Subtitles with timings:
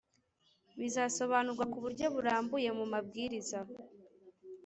[0.79, 3.59] bizasobanurwa ku buryo burambuye mu mabwiriza